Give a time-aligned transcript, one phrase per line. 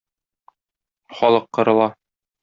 [1.17, 1.89] Халык кырыла.